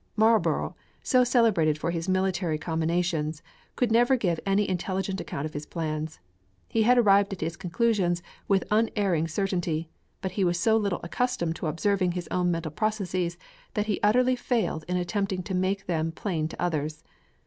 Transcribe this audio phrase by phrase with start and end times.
[0.15, 3.43] Marlborough, so celebrated for his military combinations,
[3.75, 6.19] could never give any intelligible account of his plans.
[6.67, 11.55] He had arrived at his conclusions with unerring certainty, but he was so little accustomed
[11.57, 13.37] to observing his own mental processes,
[13.75, 17.03] that he utterly failed in attempting to make them plain to others.